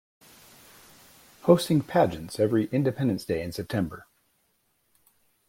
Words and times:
Hosting 1.43 1.81
pageants 1.81 2.39
every 2.39 2.65
independence 2.71 3.23
day 3.23 3.43
in 3.43 3.51
September. 3.51 4.07